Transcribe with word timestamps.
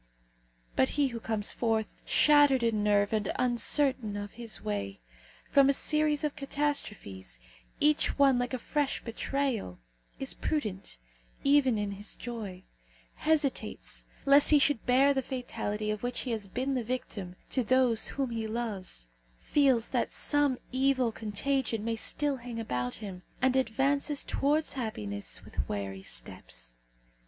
But 0.75 0.89
he 0.97 1.09
who 1.09 1.19
comes 1.19 1.51
forth, 1.51 1.95
shattered 2.03 2.63
in 2.63 2.83
nerve 2.83 3.13
and 3.13 3.31
uncertain 3.37 4.15
of 4.17 4.31
his 4.31 4.59
way, 4.63 4.99
from 5.51 5.69
a 5.69 5.73
series 5.73 6.23
of 6.23 6.35
catastrophes, 6.35 7.37
each 7.79 8.17
one 8.17 8.39
like 8.39 8.55
a 8.55 8.57
fresh 8.57 9.03
betrayal, 9.03 9.77
is 10.19 10.33
prudent 10.33 10.97
even 11.43 11.77
in 11.77 11.91
his 11.91 12.15
joy; 12.15 12.63
hesitates, 13.13 14.05
lest 14.25 14.49
he 14.49 14.57
should 14.57 14.87
bear 14.87 15.13
the 15.13 15.21
fatality 15.21 15.91
of 15.91 16.01
which 16.01 16.21
he 16.21 16.31
has 16.31 16.47
been 16.47 16.73
the 16.73 16.83
victim 16.83 17.35
to 17.51 17.63
those 17.63 18.07
whom 18.07 18.31
he 18.31 18.47
loves; 18.47 19.07
feels 19.39 19.89
that 19.89 20.09
some 20.09 20.57
evil 20.71 21.11
contagion 21.11 21.85
may 21.85 21.95
still 21.95 22.37
hang 22.37 22.59
about 22.59 22.95
him, 22.95 23.21
and 23.39 23.55
advances 23.55 24.23
towards 24.23 24.73
happiness 24.73 25.43
with 25.45 25.69
wary 25.69 26.01
steps. 26.01 26.73